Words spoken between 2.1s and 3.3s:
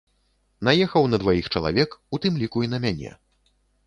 у тым ліку і на мяне.